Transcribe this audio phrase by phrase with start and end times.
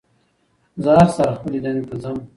[0.83, 2.17] زه هر سهار خپلې دندې ته ځم